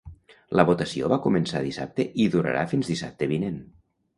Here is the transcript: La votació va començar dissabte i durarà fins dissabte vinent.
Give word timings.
La 0.59 0.63
votació 0.69 1.09
va 1.13 1.19
començar 1.27 1.61
dissabte 1.67 2.07
i 2.25 2.27
durarà 2.37 2.67
fins 2.73 2.91
dissabte 2.95 3.33
vinent. 3.35 3.63